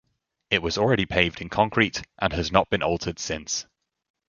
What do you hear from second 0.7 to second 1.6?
already paved in